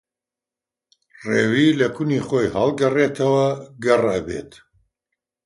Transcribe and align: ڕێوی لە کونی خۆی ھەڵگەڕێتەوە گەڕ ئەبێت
ڕێوی 1.29 1.67
لە 1.79 1.87
کونی 1.95 2.19
خۆی 2.27 2.51
ھەڵگەڕێتەوە 2.55 3.47
گەڕ 3.83 4.03
ئەبێت 4.13 4.51